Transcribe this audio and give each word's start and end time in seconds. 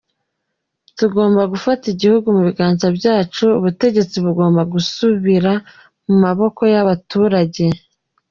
Tugomba 0.97 1.41
gufata 1.53 1.83
igihugu 1.93 2.27
mu 2.35 2.41
biganza 2.47 2.87
byacu, 2.97 3.45
ubutegetsi 3.59 4.15
bugomba 4.25 4.61
gusubira 4.73 5.51
mu 6.07 6.15
maboko 6.23 6.61
y’abaturage. 6.73 7.65